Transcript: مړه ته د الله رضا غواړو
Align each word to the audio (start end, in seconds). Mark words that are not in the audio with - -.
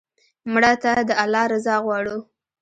مړه 0.51 0.73
ته 0.83 0.91
د 1.07 1.09
الله 1.23 1.43
رضا 1.53 1.75
غواړو 1.85 2.17